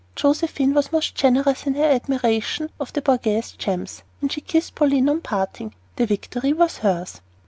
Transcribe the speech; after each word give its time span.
Josephine 0.15 0.73
was 0.73 0.91
most 0.91 1.13
generous 1.13 1.67
in 1.67 1.75
her 1.75 1.85
admiration 1.85 2.71
of 2.79 2.91
the 2.91 3.03
Borghese 3.03 3.51
gems, 3.51 4.01
and 4.19 4.31
she 4.31 4.41
kissed 4.41 4.73
Pauline 4.73 5.07
on 5.09 5.21
parting. 5.21 5.75
The 5.97 6.07
victory 6.07 6.53
was 6.53 6.79
hers. 6.79 7.21